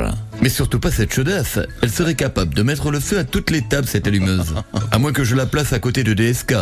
Mais 0.45 0.51
surtout 0.51 0.79
pas 0.79 0.91
cette 0.91 1.11
chaudasse. 1.11 1.59
Elle 1.81 1.91
serait 1.91 2.17
capable 2.17 2.53
de 2.53 2.63
mettre 2.63 2.91
le 2.91 3.01
feu 3.01 3.19
à 3.19 3.25
toutes 3.25 3.51
les 3.51 3.63
tables, 3.63 3.89
cette 3.89 4.07
allumeuse. 4.07 4.55
À 4.91 4.99
moins 4.99 5.11
que 5.11 5.25
je 5.25 5.35
la 5.35 5.47
place 5.47 5.73
à 5.73 5.79
côté 5.79 6.05
de 6.05 6.13
DSK. 6.13 6.55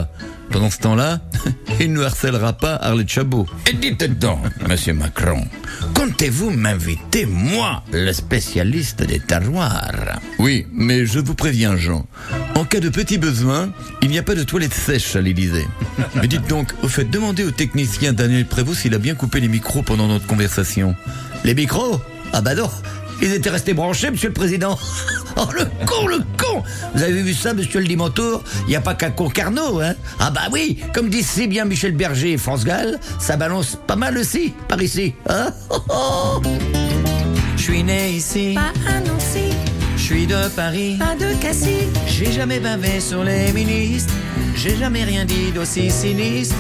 Pendant 0.52 0.70
ce 0.70 0.78
temps-là, 0.78 1.20
il 1.80 1.92
ne 1.92 2.00
harcèlera 2.00 2.52
pas 2.52 2.76
Arlette 2.76 3.08
Chabot. 3.08 3.44
Et 3.68 3.72
dites 3.72 4.20
donc, 4.20 4.38
Monsieur 4.68 4.92
Macron, 4.92 5.44
comptez-vous 5.94 6.50
m'inviter, 6.50 7.26
moi, 7.26 7.82
le 7.92 8.12
spécialiste 8.12 9.02
des 9.02 9.18
terroirs? 9.18 10.20
Oui, 10.38 10.64
mais 10.72 11.04
je 11.04 11.18
vous 11.18 11.34
préviens, 11.34 11.74
Jean. 11.74 12.06
En 12.54 12.64
cas 12.64 12.78
de 12.78 12.88
petit 12.88 13.18
besoin, 13.18 13.72
il 14.00 14.10
n'y 14.10 14.18
a 14.18 14.22
pas 14.22 14.36
de 14.36 14.44
toilette 14.44 14.74
sèche 14.74 15.16
à 15.16 15.20
l'Élysée. 15.20 15.66
Mais 16.14 16.28
dites 16.28 16.48
donc, 16.48 16.72
au 16.84 16.88
fait, 16.88 17.06
demandez 17.06 17.42
au 17.42 17.50
technicien 17.50 18.12
Daniel 18.12 18.46
Prévost 18.46 18.82
s'il 18.82 18.94
a 18.94 18.98
bien 18.98 19.16
coupé 19.16 19.40
les 19.40 19.48
micros 19.48 19.82
pendant 19.82 20.06
notre 20.06 20.28
conversation. 20.28 20.94
Les 21.42 21.56
micros? 21.56 22.00
Ah 22.32 22.40
bah 22.40 22.54
non 22.54 22.70
Ils 23.22 23.32
étaient 23.32 23.50
restés 23.50 23.72
branchés, 23.72 24.10
monsieur 24.10 24.28
le 24.28 24.34
président. 24.34 24.76
Oh 25.36 25.46
le 25.54 25.64
con, 25.86 26.06
le 26.08 26.18
con. 26.36 26.62
Vous 26.94 27.02
avez 27.02 27.22
vu 27.22 27.32
ça, 27.32 27.54
monsieur 27.54 27.80
le 27.80 27.86
Dimantour 27.86 28.42
Il 28.66 28.70
n'y 28.70 28.76
a 28.76 28.80
pas 28.82 28.94
qu'à 28.94 29.10
Concarneau, 29.10 29.80
hein? 29.80 29.94
Ah 30.20 30.30
bah 30.30 30.42
oui. 30.52 30.78
Comme 30.92 31.08
disent 31.08 31.28
si 31.28 31.46
bien 31.46 31.64
Michel 31.64 31.92
Berger 31.92 32.32
et 32.32 32.36
France 32.36 32.64
Gall, 32.64 32.98
ça 33.18 33.36
balance 33.36 33.78
pas 33.86 33.96
mal 33.96 34.18
aussi, 34.18 34.52
par 34.68 34.82
ici, 34.82 35.14
hein? 35.28 35.52
Je 37.56 37.62
suis 37.62 37.82
né 37.84 38.10
ici, 38.10 38.54
Pas 38.54 38.72
à 38.90 39.00
Nancy, 39.00 39.54
je 39.96 40.02
suis 40.02 40.26
de 40.26 40.48
Paris. 40.56 40.96
pas 40.98 41.14
de 41.14 41.32
Cassis, 41.40 41.86
J'ai 42.06 42.32
jamais 42.32 42.58
bavé 42.60 42.98
sur 43.00 43.22
les 43.24 43.52
ministres, 43.52 44.12
j'ai 44.56 44.76
jamais 44.76 45.04
rien 45.04 45.24
dit 45.24 45.52
d'aussi 45.54 45.90
sinistre. 45.90 46.56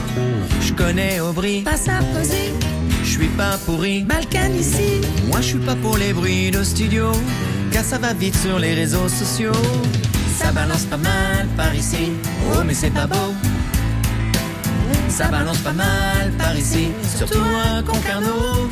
Je 0.60 0.72
connais 0.72 1.18
Aubry, 1.20 1.62
pas 1.62 1.76
Sarkozy, 1.76 2.52
je 3.12 3.18
suis 3.18 3.28
pas 3.36 3.58
pourri. 3.66 4.04
Balkan 4.04 4.52
ici, 4.58 5.00
Moi 5.28 5.40
je 5.42 5.48
suis 5.48 5.58
pas 5.58 5.76
pour 5.76 5.98
les 5.98 6.12
bruits 6.14 6.50
de 6.50 6.62
studio, 6.62 7.12
car 7.70 7.84
ça 7.84 7.98
va 7.98 8.14
vite 8.14 8.36
sur 8.36 8.58
les 8.58 8.72
réseaux 8.74 9.08
sociaux. 9.08 9.62
Ça 10.38 10.50
balance 10.50 10.84
pas 10.84 10.96
mal 10.96 11.46
par 11.56 11.74
ici, 11.74 12.12
oh 12.54 12.62
mais 12.64 12.72
c'est 12.74 12.90
pas 12.90 13.06
beau. 13.06 13.34
Ça 15.08 15.26
balance 15.28 15.58
pas 15.58 15.74
mal 15.74 16.32
par 16.38 16.56
ici, 16.56 16.88
surtout 17.18 17.46
à 17.66 17.82
Concarneau. 17.82 18.70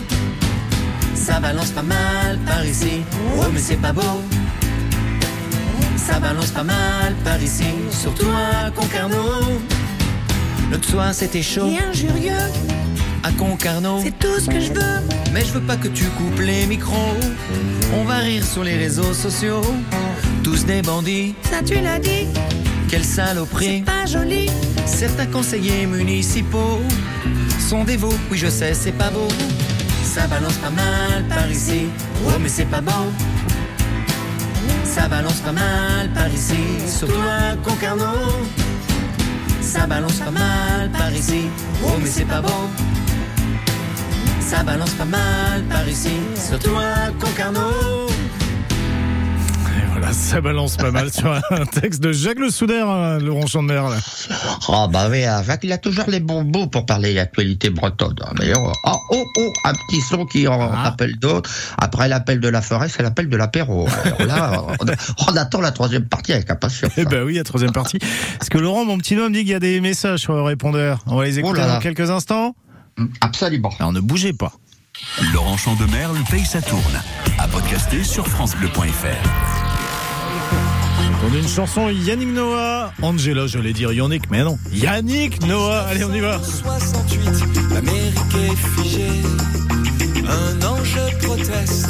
Ça 1.14 1.38
balance 1.38 1.70
pas 1.70 1.82
mal 1.82 2.38
par 2.46 2.64
ici, 2.64 3.02
oh 3.36 3.44
mais 3.52 3.60
c'est 3.60 3.80
pas 3.86 3.92
beau. 3.92 4.16
Ça 5.96 6.18
balance 6.18 6.50
pas 6.50 6.64
mal 6.64 7.14
par 7.24 7.40
ici, 7.42 7.70
surtout 7.90 8.30
à 8.30 8.70
Concarneau. 8.70 9.60
L'autre 10.70 10.88
soir 10.88 11.12
c'était 11.12 11.42
chaud 11.42 11.68
et 11.68 11.82
injurieux, 11.90 12.46
à 13.22 13.30
Concarneau. 13.32 14.00
c'est 14.02 14.18
tout 14.18 14.38
ce 14.40 14.46
que 14.48 14.60
je 14.60 14.72
veux. 14.72 15.00
Mais 15.32 15.44
je 15.44 15.52
veux 15.52 15.60
pas 15.60 15.76
que 15.76 15.88
tu 15.88 16.04
coupes 16.04 16.40
les 16.40 16.66
micros. 16.66 17.16
On 17.98 18.04
va 18.04 18.18
rire 18.18 18.44
sur 18.44 18.64
les 18.64 18.76
réseaux 18.76 19.12
sociaux. 19.14 19.62
Tous 20.42 20.64
des 20.64 20.82
bandits, 20.82 21.34
Ça 21.50 21.62
tu 21.64 21.80
l'as 21.80 21.98
dit, 21.98 22.26
quelle 22.88 23.04
saloperie. 23.04 23.82
pas 23.82 24.06
joli, 24.06 24.48
Certains 24.86 25.26
conseillers 25.26 25.86
municipaux 25.86 26.80
sont 27.58 27.84
des 27.84 27.96
veaux. 27.96 28.12
Oui, 28.30 28.38
je 28.38 28.48
sais, 28.48 28.74
c'est 28.74 28.92
pas 28.92 29.10
beau. 29.10 29.28
Ça 30.02 30.26
balance 30.26 30.56
pas 30.56 30.70
mal 30.70 31.24
par 31.28 31.48
ici. 31.50 31.86
Oh, 32.26 32.30
mais 32.40 32.48
c'est 32.48 32.64
pas 32.64 32.80
beau. 32.80 33.06
Ça 34.84 35.06
balance 35.08 35.40
pas 35.40 35.52
mal 35.52 36.08
par 36.14 36.28
ici, 36.28 36.56
surtout 36.88 37.20
à 37.20 37.54
Concarneau. 37.56 38.32
Ça 39.60 39.86
balance 39.86 40.16
pas 40.18 40.32
mal 40.32 40.90
par 40.90 41.12
ici. 41.12 41.42
Oh, 41.84 41.90
mais 42.00 42.08
c'est 42.08 42.24
pas 42.24 42.40
beau. 42.40 42.68
Ça 44.50 44.64
balance 44.64 44.94
pas 44.94 45.04
mal 45.04 45.62
par 45.70 45.88
ici, 45.88 46.10
surtout 46.34 46.74
à 46.76 47.10
Concarneau. 47.24 48.08
Et 48.08 49.86
voilà, 49.92 50.12
ça 50.12 50.40
balance 50.40 50.76
pas 50.76 50.90
mal 50.90 51.12
sur 51.12 51.32
un 51.32 51.66
texte 51.66 52.02
de 52.02 52.10
Jacques 52.10 52.40
Le 52.40 52.50
Soudaire, 52.50 52.88
hein, 52.88 53.20
Laurent 53.20 53.46
Chandemerle. 53.46 53.96
Ah 54.68 54.88
bah 54.92 55.06
oui, 55.08 55.24
euh, 55.24 55.44
Jacques, 55.44 55.60
il 55.62 55.70
a 55.72 55.78
toujours 55.78 56.06
les 56.08 56.18
bons 56.18 56.42
mots 56.42 56.66
pour 56.66 56.84
parler 56.84 57.12
de 57.12 57.16
l'actualité 57.18 57.70
bretonne. 57.70 58.16
D'ailleurs, 58.36 58.72
ah, 58.84 58.96
oh, 59.12 59.24
oh, 59.38 59.52
un 59.64 59.72
petit 59.72 60.00
son 60.00 60.26
qui 60.26 60.48
en 60.48 60.58
rappelle 60.58 61.16
d'autres. 61.20 61.48
Après 61.78 62.08
l'appel 62.08 62.40
de 62.40 62.48
la 62.48 62.60
forêt, 62.60 62.88
c'est 62.88 63.04
l'appel 63.04 63.28
de 63.28 63.36
l'apéro. 63.36 63.86
Alors 64.04 64.26
là, 64.26 64.62
on, 64.80 65.32
on 65.32 65.36
attend 65.36 65.60
la 65.60 65.70
troisième 65.70 66.06
partie 66.06 66.32
avec 66.32 66.50
impatience. 66.50 66.90
Eh 66.96 67.04
ben 67.04 67.22
oui, 67.22 67.34
la 67.34 67.44
troisième 67.44 67.72
partie. 67.72 67.98
Est-ce 68.40 68.50
que 68.50 68.58
Laurent, 68.58 68.84
mon 68.84 68.98
petit 68.98 69.14
doigt, 69.14 69.28
me 69.28 69.34
dit 69.34 69.40
qu'il 69.40 69.52
y 69.52 69.54
a 69.54 69.60
des 69.60 69.80
messages 69.80 70.18
sur 70.18 70.32
le 70.32 70.42
répondeur 70.42 70.98
On 71.06 71.16
va 71.16 71.24
les 71.24 71.38
écouter 71.38 71.54
Oh 71.54 71.56
là 71.56 71.66
là. 71.68 71.74
dans 71.74 71.80
quelques 71.80 72.10
instants 72.10 72.56
Absolument. 73.20 73.72
Alors 73.78 73.92
ne 73.92 74.00
bougez 74.00 74.32
pas. 74.32 74.52
Laurent 75.32 75.56
Chandemerle 75.56 76.18
paye 76.30 76.44
sa 76.44 76.60
tourne. 76.60 77.00
À 77.38 77.48
podcaster 77.48 78.04
sur 78.04 78.26
FranceBleu.fr. 78.26 79.28
On 81.22 81.34
a 81.34 81.38
une 81.38 81.48
chanson 81.48 81.88
Yannick 81.90 82.28
Noah. 82.28 82.92
Angela, 83.02 83.46
j'allais 83.46 83.72
dire 83.72 83.92
Yannick, 83.92 84.30
mais 84.30 84.42
non. 84.42 84.58
Yannick 84.72 85.44
Noah. 85.46 85.86
Allez, 85.88 86.04
on 86.04 86.12
y 86.14 86.20
va. 86.20 86.40
68, 86.42 87.72
l'Amérique 87.72 88.18
est 88.36 88.56
figée. 88.82 89.22
Un 90.26 90.66
ange 90.66 90.96
proteste, 91.22 91.88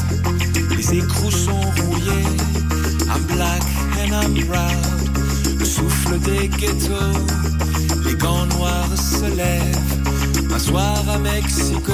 les 0.77 0.99
écrous 0.99 1.31
sont 1.31 1.61
rouillés. 1.61 2.27
I'm 3.09 3.23
black 3.27 3.63
and 3.99 4.13
I'm 4.13 4.47
proud. 4.47 5.59
Le 5.59 5.65
souffle 5.65 6.19
des 6.21 6.49
ghettos, 6.49 6.95
les 8.05 8.15
gants 8.15 8.47
noirs 8.47 8.97
se 8.97 9.37
lèvent. 9.37 10.00
Un 10.53 10.59
soir 10.59 11.05
à 11.09 11.19
Mexico, 11.19 11.93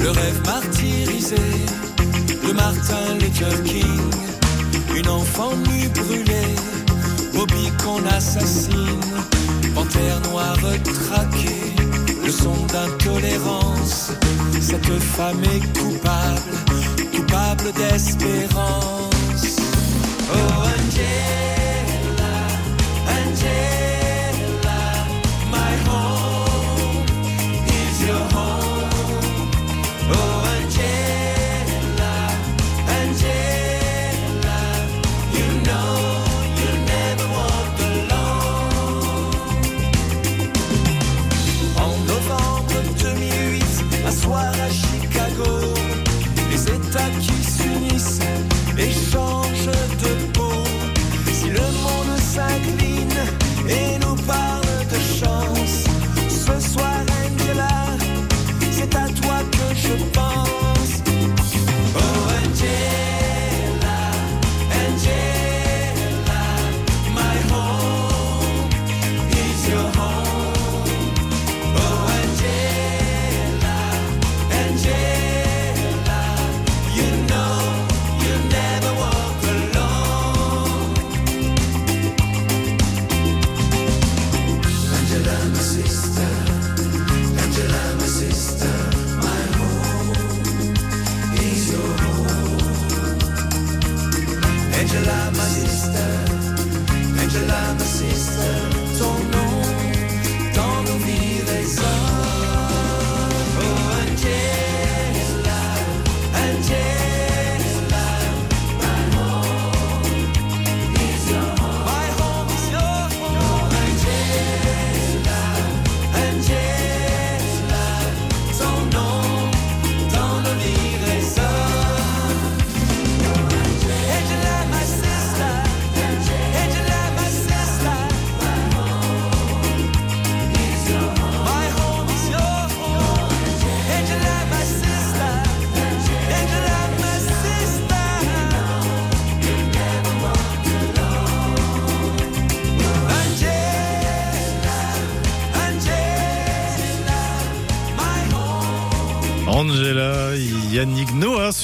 le 0.00 0.10
rêve 0.10 0.40
martyrisé 0.44 1.36
de 2.46 2.52
Martin 2.52 3.14
Luther 3.20 3.62
King. 3.62 4.10
Une 4.96 5.08
enfant 5.08 5.52
nue 5.68 5.88
brûlée, 5.88 6.54
Bobby 7.32 7.70
qu'on 7.82 8.04
assassine, 8.06 9.00
panthère 9.74 10.20
noire 10.30 10.58
traquée, 10.82 11.74
le 12.24 12.30
son 12.30 12.56
d'intolérance. 12.72 14.12
Cette 14.60 14.98
femme 14.98 15.42
est 15.44 15.78
coupable, 15.78 16.54
coupable 17.14 17.72
d'espérance. 17.72 19.56
Oh 20.30 20.54
Angela, 20.62 22.34
Angela, 23.06 23.73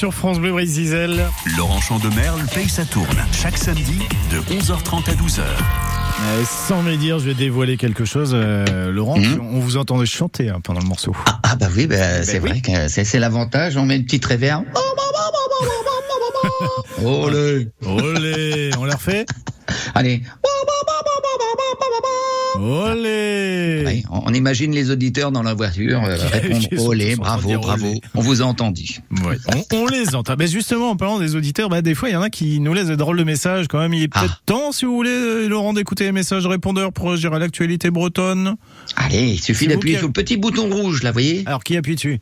sur 0.01 0.15
France 0.15 0.39
Bleu 0.41 0.53
Brésil. 0.53 1.23
Laurent 1.59 1.79
Chandemerle 1.79 2.41
paye 2.55 2.71
sa 2.71 2.87
tourne 2.87 3.23
chaque 3.35 3.59
samedi 3.59 3.99
de 4.33 4.39
11h30 4.39 5.11
à 5.11 5.13
12h. 5.13 5.41
Euh, 5.43 6.43
sans 6.47 6.81
me 6.83 6.97
dire, 6.97 7.19
je 7.19 7.27
vais 7.27 7.35
dévoiler 7.35 7.77
quelque 7.77 8.07
chose. 8.07 8.31
euh, 8.33 8.91
Laurent, 8.91 9.17
on 9.19 9.61
vous 9.61 9.77
entendait 9.77 10.07
chanter 10.07 10.49
hein, 10.49 10.61
pendant 10.65 10.81
le 10.81 10.87
morceau. 10.87 11.15
Ah 11.43 11.55
bah 11.55 11.67
oui, 11.77 11.87
bah, 11.87 12.23
c'est 12.23 12.39
vrai 12.39 12.63
que 12.63 12.89
c'est 12.89 13.05
c'est 13.05 13.19
l'avantage. 13.19 13.77
On 13.77 13.85
met 13.85 13.97
une 13.97 14.07
petite 14.07 14.25
réverb. 14.25 14.65
Olé. 17.05 17.69
Olé. 17.85 18.71
On 18.79 18.87
l'a 18.87 18.95
refait? 18.95 19.27
Allez. 19.95 20.23
Olé. 22.61 24.05
On 24.11 24.33
imagine 24.35 24.73
les 24.73 24.91
auditeurs 24.91 25.33
dans 25.33 25.43
la 25.43 25.55
voiture 25.55 26.03
euh, 26.05 26.17
répondre 26.33 26.67
olé, 26.87 27.17
bravo, 27.17 27.59
bravo. 27.59 27.87
olé. 27.87 28.01
On 28.15 28.21
vous 28.21 28.43
a 28.43 28.45
entendu. 28.45 28.99
Ouais, 29.25 29.37
on, 29.73 29.77
on 29.83 29.87
les 29.87 30.15
entend. 30.15 30.35
Mais 30.39 30.47
justement, 30.47 30.91
en 30.91 30.97
parlant 30.97 31.19
des 31.19 31.37
auditeurs, 31.37 31.69
bah, 31.69 31.83
des 31.83 31.95
fois, 31.95 32.09
il 32.09 32.13
y 32.13 32.17
en 32.17 32.23
a 32.23 32.31
qui 32.31 32.61
nous 32.61 32.75
laissent 32.75 32.89
des 32.89 32.97
drôles 32.97 33.19
de 33.19 33.25
messages 33.25 33.67
quand 33.69 33.79
même. 33.79 33.95
Il 33.95 34.03
est 34.03 34.09
peut-être 34.09 34.43
temps, 34.47 34.73
si 34.73 34.85
vous 34.85 34.95
voulez, 34.95 35.11
euh, 35.11 35.49
Laurent, 35.49 35.73
d'écouter 35.73 36.05
les 36.05 36.13
messages 36.13 36.47
répondeurs 36.47 36.93
pour 36.93 37.17
gérer 37.17 37.39
l'actualité 37.39 37.91
bretonne. 37.91 38.57
Allez, 38.97 39.31
il 39.33 39.41
suffit 39.41 39.67
d'appuyer 39.67 39.95
qui- 39.95 39.99
sur 40.01 40.09
le 40.09 40.13
petit 40.13 40.37
bouton 40.37 40.69
rouge, 40.71 41.03
là, 41.03 41.11
vous 41.11 41.15
voyez 41.15 41.43
Alors, 41.47 41.65
qui 41.65 41.77
appuie 41.77 41.95
dessus? 41.95 42.21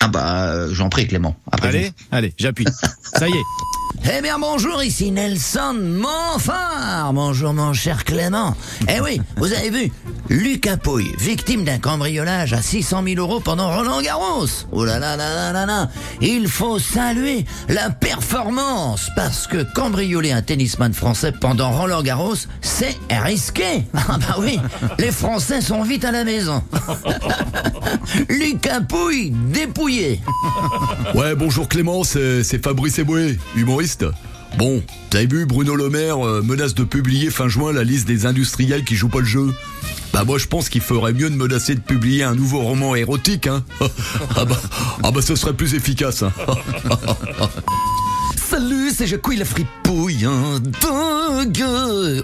Ah 0.00 0.08
bah, 0.08 0.44
euh, 0.48 0.68
j'en 0.72 0.88
prie, 0.90 1.06
Clément. 1.06 1.34
Après 1.50 1.68
Allez, 1.68 1.84
vous. 1.86 1.92
allez, 2.12 2.32
j'appuie. 2.36 2.66
Ça 3.02 3.28
y 3.28 3.32
est. 3.32 3.34
Eh 4.06 4.20
bien 4.20 4.38
bonjour, 4.38 4.82
ici 4.82 5.10
Nelson 5.10 5.72
Monfort. 5.80 7.12
Bonjour 7.14 7.54
mon 7.54 7.72
cher 7.72 8.04
Clément. 8.04 8.54
Eh 8.94 9.00
oui, 9.00 9.18
vous 9.36 9.50
avez 9.50 9.70
vu, 9.70 9.92
Lucas 10.28 10.76
Pouille, 10.76 11.10
victime 11.18 11.64
d'un 11.64 11.78
cambriolage 11.78 12.52
à 12.52 12.60
600 12.60 13.02
000 13.06 13.18
euros 13.18 13.40
pendant 13.40 13.74
Roland 13.74 14.02
Garros. 14.02 14.46
Oh 14.72 14.84
là 14.84 14.98
là 14.98 15.16
là 15.16 15.34
là 15.34 15.52
là 15.52 15.64
là. 15.64 15.88
Il 16.20 16.48
faut 16.48 16.78
saluer 16.78 17.46
la 17.70 17.88
performance 17.88 19.08
parce 19.16 19.46
que 19.46 19.62
cambrioler 19.72 20.32
un 20.32 20.42
tennisman 20.42 20.92
français 20.92 21.32
pendant 21.32 21.70
Roland 21.70 22.02
Garros, 22.02 22.36
c'est 22.60 22.96
risqué. 23.10 23.84
Ah 24.06 24.18
bah 24.18 24.36
oui, 24.38 24.60
les 24.98 25.10
Français 25.10 25.62
sont 25.62 25.82
vite 25.82 26.04
à 26.04 26.12
la 26.12 26.24
maison. 26.24 26.62
Lucas 28.28 28.82
Pouille, 28.82 29.30
dépouillé. 29.30 30.20
Ouais, 31.14 31.34
bonjour 31.34 31.68
Clément, 31.68 32.04
c'est 32.04 32.44
c'est 32.44 32.62
Fabrice 32.62 32.98
Eboué, 32.98 33.38
humoriste. 33.56 33.93
Bon, 34.58 34.82
t'avais 35.10 35.26
vu 35.26 35.46
Bruno 35.46 35.74
Le 35.74 35.90
Maire 35.90 36.24
euh, 36.24 36.42
menace 36.42 36.74
de 36.74 36.84
publier 36.84 37.30
fin 37.30 37.48
juin 37.48 37.72
la 37.72 37.82
liste 37.82 38.06
des 38.06 38.26
industriels 38.26 38.84
qui 38.84 38.94
jouent 38.94 39.08
pas 39.08 39.18
le 39.20 39.24
jeu. 39.24 39.52
Bah 40.12 40.22
moi 40.24 40.38
je 40.38 40.46
pense 40.46 40.68
qu'il 40.68 40.80
ferait 40.80 41.12
mieux 41.12 41.28
de 41.28 41.34
menacer 41.34 41.74
de 41.74 41.80
publier 41.80 42.22
un 42.22 42.36
nouveau 42.36 42.60
roman 42.60 42.94
érotique, 42.94 43.48
hein. 43.48 43.64
Ah 44.36 44.44
bah, 44.44 44.60
ah 45.02 45.10
bah 45.10 45.20
ce 45.22 45.34
serait 45.34 45.54
plus 45.54 45.74
efficace, 45.74 46.22
hein. 46.22 46.32
Salut, 48.48 48.92
c'est 48.96 49.08
Jacouille 49.08 49.38
la 49.38 49.44
fripouille, 49.44 50.24
hein. 50.24 50.60
Dingue. 50.60 51.64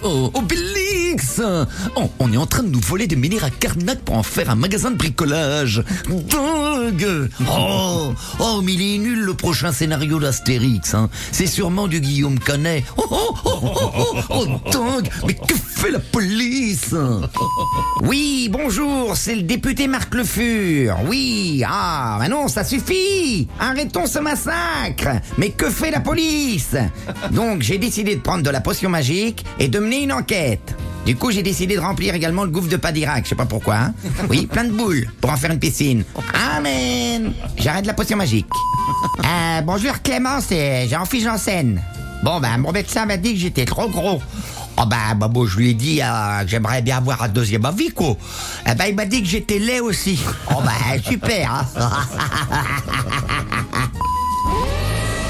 Oh, 0.05 0.31
Obélix. 0.35 1.43
Oh, 1.97 2.11
on 2.21 2.33
est 2.33 2.37
en 2.37 2.47
train 2.47 2.63
de 2.63 2.69
nous 2.69 2.81
voler 2.81 3.09
des 3.09 3.17
menhirs 3.17 3.43
à 3.43 3.51
Carnac 3.51 3.99
pour 4.03 4.17
en 4.17 4.23
faire 4.23 4.51
un 4.51 4.55
magasin 4.55 4.93
de 4.93 4.97
bricolage. 4.97 5.83
Dingue 6.09 6.70
Oh, 7.49 8.13
oh, 8.41 8.61
mais 8.65 8.75
il 8.75 8.95
est 8.95 8.99
nul 8.99 9.21
le 9.21 9.35
prochain 9.35 9.73
scénario 9.73 10.19
d'Astérix, 10.19 10.95
hein. 10.95 11.09
C'est 11.33 11.47
sûrement 11.47 11.87
du 11.89 12.01
Guillaume 12.01 12.39
Canet. 12.39 12.85
Oh, 12.97 13.05
oh, 13.11 13.35
oh, 13.45 13.61
oh, 13.63 13.91
oh, 13.97 14.15
oh, 14.31 14.47
dingue 14.71 15.09
Mais 15.27 15.35
que 15.35 15.55
fait 15.55 15.91
la 15.91 15.99
police? 16.01 16.95
Oui, 18.03 18.49
bonjour, 18.51 19.17
c'est 19.17 19.35
le 19.35 19.43
député 19.43 19.87
Marc 19.89 20.15
Le 20.15 20.25
Fur. 20.25 20.97
Oui, 21.07 21.63
ah, 21.67 22.17
bah 22.21 22.29
non, 22.29 22.49
ça 22.49 22.65
suffit 22.65 23.47
Arrêtons 23.59 24.07
ce 24.07 24.19
massacre 24.19 25.21
Mais 25.39 25.51
que 25.51 25.71
fait 25.71 25.91
la 25.91 26.01
police? 26.01 26.77
Donc, 27.33 27.63
j'ai 27.63 27.79
décidé 27.79 28.17
de 28.17 28.21
prendre 28.21 28.43
de 28.43 28.51
la 28.51 28.61
potion 28.61 28.91
magique 28.91 29.45
et 29.59 29.69
de 29.69 29.79
mener 29.79 30.03
une 30.03 30.13
enquête. 30.13 30.75
Du 31.07 31.17
coup, 31.17 31.31
j'ai 31.31 31.43
décidé 31.43 31.77
de 31.77 31.81
remplir 31.81 32.15
également 32.15 32.45
le 32.45 32.51
gouffre 32.51 32.69
de 32.69 32.77
Padirac, 32.77 33.25
je 33.25 33.31
sais 33.31 33.35
pas 33.35 33.47
pourquoi. 33.47 33.77
hein. 33.77 33.95
Oui, 34.29 34.47
plein 34.47 34.65
de 34.65 34.71
boules 34.73 35.07
pour 35.21 35.31
en 35.31 35.37
faire 35.37 35.51
une 35.51 35.59
piscine. 35.59 36.05
J'arrête 37.57 37.87
la 37.87 37.95
potion 37.95 38.17
magique. 38.17 38.47
Euh, 39.25 39.61
bonjour 39.63 40.03
Clément, 40.03 40.41
c'est 40.41 40.89
Jean-Philippe 40.89 41.27
Janssen. 41.27 41.81
Bon, 42.25 42.41
ben, 42.41 42.59
mon 42.59 42.73
médecin 42.73 43.07
m'a 43.07 43.17
dit 43.17 43.35
que 43.35 43.39
j'étais 43.41 43.65
trop 43.65 43.89
gros. 43.89 44.21
Oh 44.77 44.87
ben, 44.87 45.15
bah, 45.15 45.29
bon, 45.29 45.47
je 45.47 45.59
lui 45.59 45.71
ai 45.71 45.75
dit 45.75 46.01
euh, 46.03 46.43
que 46.43 46.49
j'aimerais 46.49 46.83
bien 46.83 46.97
avoir 46.97 47.23
un 47.23 47.29
deuxième 47.29 47.65
avis, 47.65 47.91
quoi. 47.91 48.17
Eh 48.67 48.75
ben, 48.75 48.87
il 48.87 48.97
m'a 48.97 49.05
dit 49.05 49.23
que 49.23 49.29
j'étais 49.29 49.59
laid 49.59 49.81
aussi. 49.81 50.19
Oh 50.51 50.61
ben, 50.65 51.01
super, 51.05 51.53
hein. 51.53 51.67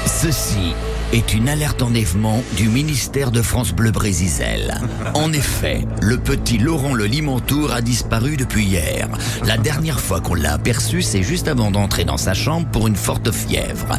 Ceci 0.05 0.73
est 1.13 1.33
une 1.33 1.49
alerte 1.49 1.81
enlèvement 1.81 2.41
du 2.55 2.69
ministère 2.69 3.31
de 3.31 3.41
France 3.41 3.73
Bleu 3.73 3.91
Brésisel. 3.91 4.79
En 5.13 5.33
effet, 5.33 5.85
le 6.01 6.17
petit 6.17 6.57
Laurent 6.57 6.93
Le 6.93 7.05
Limontour 7.05 7.73
a 7.73 7.81
disparu 7.81 8.37
depuis 8.37 8.65
hier. 8.65 9.09
La 9.45 9.57
dernière 9.57 9.99
fois 9.99 10.21
qu'on 10.21 10.35
l'a 10.35 10.53
aperçu, 10.53 11.01
c'est 11.01 11.23
juste 11.23 11.47
avant 11.47 11.69
d'entrer 11.69 12.05
dans 12.05 12.17
sa 12.17 12.33
chambre 12.33 12.67
pour 12.71 12.87
une 12.87 12.95
forte 12.95 13.31
fièvre. 13.31 13.97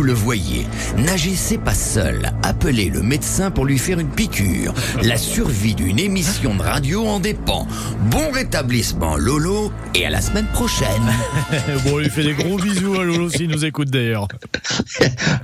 Vous 0.00 0.06
le 0.06 0.14
voyez, 0.14 0.66
n'agissez 0.96 1.58
pas 1.58 1.74
seul. 1.74 2.32
Appelez 2.42 2.88
le 2.88 3.02
médecin 3.02 3.50
pour 3.50 3.66
lui 3.66 3.76
faire 3.76 3.98
une 3.98 4.08
piqûre. 4.08 4.72
La 5.02 5.18
survie 5.18 5.74
d'une 5.74 5.98
émission 5.98 6.54
de 6.54 6.62
radio 6.62 7.06
en 7.06 7.20
dépend. 7.20 7.68
Bon 8.10 8.30
rétablissement, 8.30 9.18
Lolo, 9.18 9.70
et 9.94 10.06
à 10.06 10.10
la 10.10 10.22
semaine 10.22 10.46
prochaine. 10.54 11.02
bon, 11.84 12.00
il 12.00 12.08
fait 12.08 12.22
des 12.22 12.32
gros 12.32 12.56
bisous 12.56 12.94
à 12.94 13.04
Lolo 13.04 13.28
s'il 13.28 13.50
nous 13.50 13.66
écoute 13.66 13.90
d'ailleurs. 13.90 14.26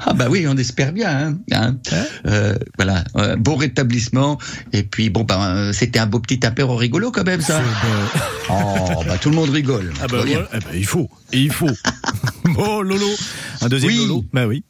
Ah 0.08 0.12
bah 0.14 0.26
oui, 0.30 0.46
on 0.48 0.56
espère 0.56 0.92
bien. 0.92 1.10
Hein, 1.10 1.38
hein. 1.52 1.76
Euh, 2.26 2.54
voilà, 2.76 3.04
euh, 3.16 3.36
bon 3.36 3.56
rétablissement. 3.56 4.38
Et 4.72 4.82
puis 4.82 5.10
bon, 5.10 5.24
bah, 5.24 5.54
euh, 5.54 5.72
c'était 5.72 5.98
un 5.98 6.06
beau 6.06 6.20
petit 6.20 6.46
apéro 6.46 6.76
rigolo 6.76 7.10
quand 7.10 7.24
même 7.24 7.40
ça. 7.40 7.60
Oh 8.48 9.02
bah 9.04 9.18
tout 9.20 9.30
le 9.30 9.34
monde 9.34 9.50
rigole. 9.50 9.92
Ah 10.00 10.06
bah, 10.06 10.18
voilà, 10.24 10.48
eh 10.54 10.58
ben, 10.58 10.66
il 10.72 10.86
faut, 10.86 11.10
et 11.32 11.40
il 11.40 11.50
faut. 11.50 11.68
bon, 12.44 12.80
Lolo, 12.80 13.08
un 13.60 13.68
deuxième 13.68 13.92
Oui. 13.92 13.98
Lolo 14.06 14.24
Bah 14.32 14.45
oui. 14.46 14.64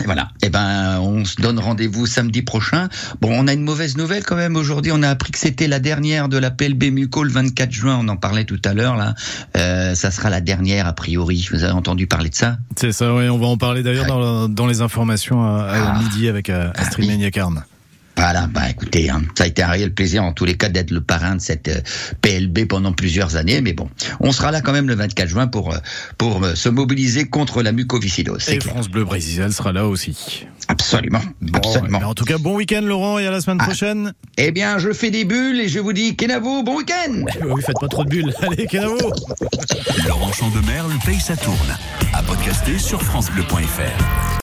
Et 0.00 0.04
Voilà. 0.06 0.28
Eh 0.42 0.48
ben, 0.48 1.00
on 1.00 1.26
se 1.26 1.40
donne 1.40 1.58
rendez-vous 1.58 2.06
samedi 2.06 2.40
prochain. 2.40 2.88
Bon, 3.20 3.30
on 3.30 3.46
a 3.46 3.52
une 3.52 3.62
mauvaise 3.62 3.98
nouvelle 3.98 4.24
quand 4.24 4.36
même 4.36 4.56
aujourd'hui. 4.56 4.90
On 4.90 5.02
a 5.02 5.08
appris 5.10 5.32
que 5.32 5.38
c'était 5.38 5.68
la 5.68 5.80
dernière 5.80 6.30
de 6.30 6.38
la 6.38 6.50
PLB 6.50 6.84
Muco 6.84 7.22
le 7.24 7.30
24 7.30 7.70
juin. 7.70 7.98
On 8.00 8.08
en 8.08 8.16
parlait 8.16 8.44
tout 8.44 8.60
à 8.64 8.72
l'heure 8.72 8.96
là. 8.96 9.14
Euh, 9.56 9.94
ça 9.94 10.10
sera 10.10 10.30
la 10.30 10.40
dernière 10.40 10.86
a 10.86 10.94
priori. 10.94 11.46
Vous 11.52 11.62
avez 11.62 11.74
entendu 11.74 12.06
parler 12.06 12.30
de 12.30 12.34
ça 12.34 12.56
C'est 12.76 12.92
ça, 12.92 13.14
oui. 13.14 13.28
On 13.28 13.38
va 13.38 13.46
en 13.46 13.58
parler 13.58 13.82
d'ailleurs 13.82 14.06
dans, 14.06 14.48
dans 14.48 14.66
les 14.66 14.80
informations 14.80 15.44
à, 15.44 15.64
à 15.64 15.98
midi 15.98 16.26
avec 16.26 16.48
euh, 16.48 16.70
Astrid 16.74 17.06
Méniacarne. 17.06 17.62
Voilà, 18.16 18.46
bah 18.46 18.68
écoutez, 18.70 19.08
hein, 19.10 19.22
ça 19.36 19.44
a 19.44 19.46
été 19.46 19.62
un 19.62 19.68
réel 19.68 19.92
plaisir 19.94 20.22
en 20.22 20.32
tous 20.32 20.44
les 20.44 20.54
cas 20.56 20.68
d'être 20.68 20.90
le 20.90 21.00
parrain 21.00 21.36
de 21.36 21.40
cette 21.40 21.68
euh, 21.68 21.80
PLB 22.20 22.66
pendant 22.68 22.92
plusieurs 22.92 23.36
années, 23.36 23.60
mais 23.62 23.72
bon, 23.72 23.88
on 24.20 24.32
sera 24.32 24.50
là 24.50 24.60
quand 24.60 24.72
même 24.72 24.86
le 24.86 24.94
24 24.94 25.28
juin 25.28 25.46
pour 25.46 25.72
euh, 25.72 25.78
pour 26.18 26.44
euh, 26.44 26.54
se 26.54 26.68
mobiliser 26.68 27.24
contre 27.24 27.62
la 27.62 27.72
mucoviscidose. 27.72 28.48
Et 28.50 28.58
clair. 28.58 28.72
France 28.74 28.88
Bleu 28.88 29.04
Brésil 29.04 29.50
sera 29.52 29.72
là 29.72 29.86
aussi. 29.86 30.46
Absolument, 30.68 31.20
Bon, 31.40 31.58
absolument. 31.58 31.98
en 32.00 32.14
tout 32.14 32.24
cas, 32.24 32.38
bon 32.38 32.54
week-end 32.56 32.82
Laurent 32.82 33.18
et 33.18 33.26
à 33.26 33.30
la 33.30 33.40
semaine 33.40 33.58
prochaine. 33.58 34.12
Eh 34.36 34.52
bien, 34.52 34.78
je 34.78 34.92
fais 34.92 35.10
des 35.10 35.24
bulles 35.24 35.60
et 35.60 35.68
je 35.68 35.80
vous 35.80 35.92
dis 35.92 36.14
Kenavo, 36.14 36.62
bon 36.62 36.76
week-end. 36.76 37.24
Oui, 37.48 37.62
faites 37.62 37.80
pas 37.80 37.88
trop 37.88 38.04
de 38.04 38.10
bulles. 38.10 38.32
Allez, 38.42 38.66
Kenavo. 38.66 38.98
Laurent 40.06 40.32
Chandemerle 40.32 40.92
paye 41.04 41.18
sa 41.20 41.36
tourne. 41.36 41.76
À 42.12 42.22
podcaster 42.22 42.78
sur 42.78 43.02
FranceBleu.fr. 43.02 44.22